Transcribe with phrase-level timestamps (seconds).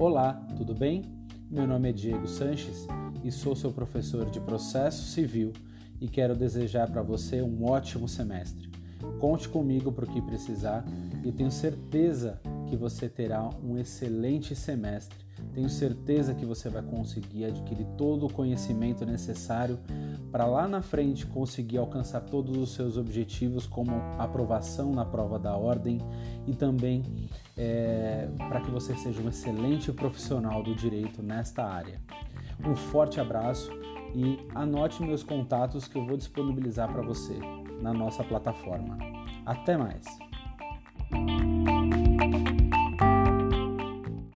[0.00, 1.02] Olá, tudo bem?
[1.50, 2.86] Meu nome é Diego Sanches
[3.22, 5.52] e sou seu professor de processo civil
[6.00, 8.70] e quero desejar para você um ótimo semestre.
[9.18, 10.86] Conte comigo para o que precisar
[11.22, 12.40] e tenho certeza
[12.70, 15.18] que você terá um excelente semestre.
[15.52, 19.80] Tenho certeza que você vai conseguir adquirir todo o conhecimento necessário
[20.30, 25.56] para lá na frente conseguir alcançar todos os seus objetivos, como aprovação na prova da
[25.56, 25.98] ordem
[26.46, 27.02] e também
[27.56, 32.00] é, para que você seja um excelente profissional do direito nesta área.
[32.64, 33.72] Um forte abraço
[34.14, 37.36] e anote meus contatos que eu vou disponibilizar para você
[37.82, 38.96] na nossa plataforma.
[39.44, 40.29] Até mais!